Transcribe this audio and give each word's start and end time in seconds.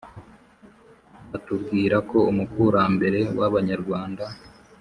batubwira 1.31 1.95
ko 2.09 2.17
umukurambere 2.31 3.19
w 3.39 3.41
Abanyarwanda 3.49 4.25